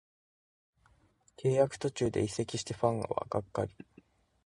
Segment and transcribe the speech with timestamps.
[1.37, 3.71] 契約途中で移籍してファンはがっかり